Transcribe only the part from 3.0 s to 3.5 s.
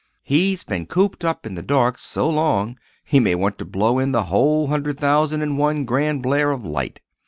he may